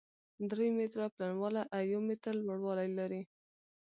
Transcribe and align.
درې 0.49 0.67
متره 0.77 1.05
پلنوالی 1.15 1.63
او 1.75 1.81
يو 1.91 1.99
متر 2.07 2.35
لوړوالی 2.47 2.89
لري، 2.99 3.21